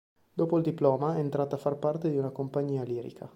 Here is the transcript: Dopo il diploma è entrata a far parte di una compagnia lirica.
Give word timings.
Dopo 0.33 0.57
il 0.57 0.63
diploma 0.63 1.15
è 1.15 1.19
entrata 1.19 1.57
a 1.57 1.59
far 1.59 1.75
parte 1.77 2.09
di 2.09 2.17
una 2.17 2.31
compagnia 2.31 2.81
lirica. 2.81 3.29